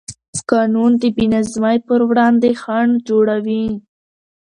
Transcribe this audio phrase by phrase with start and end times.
[0.51, 3.65] قانون د بېنظمۍ پر وړاندې خنډ جوړوي.